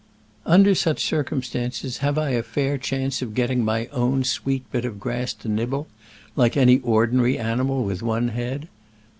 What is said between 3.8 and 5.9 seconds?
own sweet bit of grass to nibble,